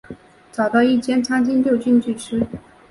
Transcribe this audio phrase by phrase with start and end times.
[0.51, 2.43] 找到一间餐厅就进去吃